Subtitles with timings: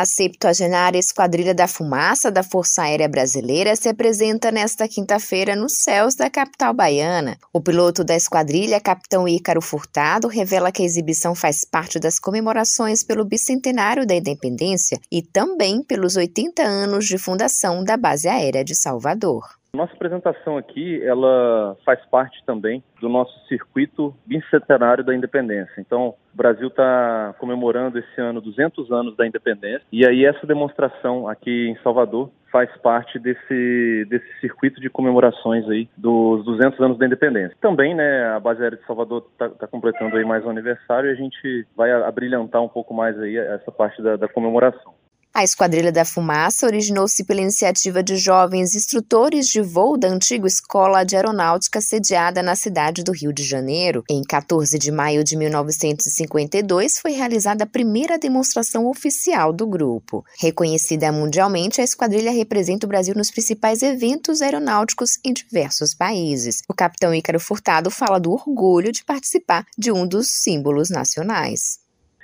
[0.00, 6.14] A 70 Esquadrilha da Fumaça da Força Aérea Brasileira se apresenta nesta quinta-feira nos céus
[6.14, 7.36] da capital baiana.
[7.52, 13.04] O piloto da esquadrilha, capitão Ícaro Furtado, revela que a exibição faz parte das comemorações
[13.04, 18.74] pelo bicentenário da independência e também pelos 80 anos de fundação da Base Aérea de
[18.74, 19.59] Salvador.
[19.72, 25.74] Nossa apresentação aqui, ela faz parte também do nosso circuito bicentenário da independência.
[25.78, 31.28] Então, o Brasil está comemorando esse ano 200 anos da independência e aí essa demonstração
[31.28, 37.06] aqui em Salvador faz parte desse, desse circuito de comemorações aí dos 200 anos da
[37.06, 37.56] independência.
[37.60, 41.12] Também, né, a base aérea de Salvador está tá completando aí mais um aniversário e
[41.12, 44.92] a gente vai abrilhantar um pouco mais aí essa parte da, da comemoração.
[45.32, 51.04] A Esquadrilha da Fumaça originou-se pela iniciativa de jovens instrutores de voo da antiga Escola
[51.04, 54.02] de Aeronáutica sediada na cidade do Rio de Janeiro.
[54.10, 60.24] Em 14 de maio de 1952 foi realizada a primeira demonstração oficial do grupo.
[60.36, 66.60] Reconhecida mundialmente, a esquadrilha representa o Brasil nos principais eventos aeronáuticos em diversos países.
[66.68, 71.78] O capitão Ícaro Furtado fala do orgulho de participar de um dos símbolos nacionais.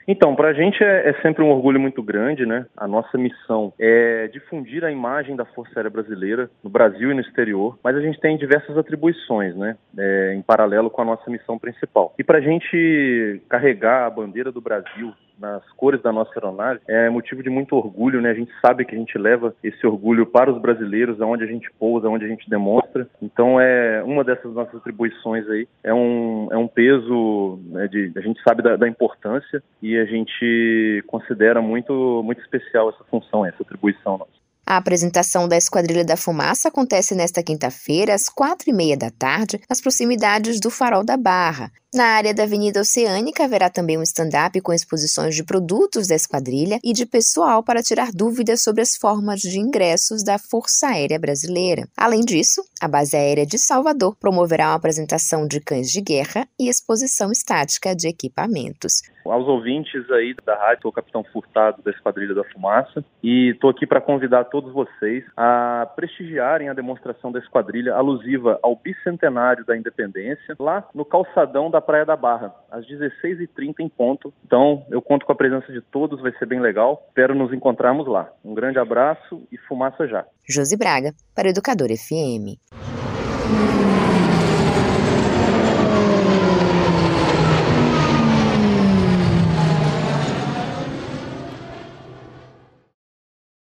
[0.09, 2.67] Então, para a gente é, é, sempre um orgulho muito grande, né?
[2.77, 7.21] A nossa missão é difundir a imagem da Força Aérea Brasileira no Brasil e no
[7.21, 9.77] exterior, mas a gente tem diversas atribuições, né?
[9.99, 12.15] É, em paralelo com a nossa missão principal.
[12.19, 17.09] E para a gente carregar a bandeira do Brasil nas cores da nossa aeronave é
[17.11, 18.31] motivo de muito orgulho, né?
[18.31, 21.71] A gente sabe que a gente leva esse orgulho para os brasileiros, aonde a gente
[21.79, 23.09] pousa, aonde a gente demonstra.
[23.21, 28.21] Então é uma dessas nossas atribuições aí é um, é um peso né, de a
[28.21, 33.63] gente sabe da, da importância e a gente considera muito muito especial essa função, essa
[33.63, 34.37] atribuição nossa.
[34.69, 39.61] A apresentação da Esquadrilha da Fumaça acontece nesta quinta-feira, às quatro e meia da tarde,
[39.71, 41.71] nas proximidades do Farol da Barra.
[41.97, 46.79] Na área da Avenida Oceânica haverá também um stand-up com exposições de produtos da esquadrilha
[46.85, 51.89] e de pessoal para tirar dúvidas sobre as formas de ingressos da Força Aérea Brasileira.
[51.97, 56.69] Além disso, a Base Aérea de Salvador promoverá uma apresentação de cães de guerra e
[56.69, 59.01] exposição estática de equipamentos.
[59.25, 63.71] Aos ouvintes aí da rádio, sou o Capitão Furtado da Esquadrilha da Fumaça e estou
[63.71, 69.77] aqui para convidar todos vocês a prestigiarem a demonstração da esquadrilha alusiva ao bicentenário da
[69.77, 74.35] independência lá no calçadão da Praia da Barra, às 16h30 em ponto.
[74.45, 77.05] Então, eu conto com a presença de todos, vai ser bem legal.
[77.09, 78.29] Espero nos encontrarmos lá.
[78.45, 80.27] Um grande abraço e fumaça já.
[80.49, 82.59] Josi Braga, para Educador FM.